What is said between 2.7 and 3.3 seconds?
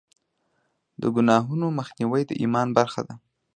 برخه ده.